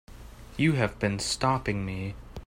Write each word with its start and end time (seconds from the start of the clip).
You 0.57 0.71
have 0.73 0.97
been 0.97 1.19
stopping 1.19 1.85
me. 1.85 2.15